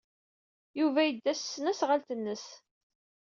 [0.79, 2.45] Yuba yedda s tesnasɣalt-nnes.